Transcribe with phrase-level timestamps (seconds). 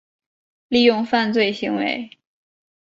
[0.67, 2.09] 利用犯罪行为